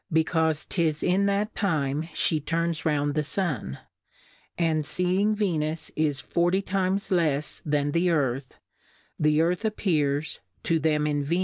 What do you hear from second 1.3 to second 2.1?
Time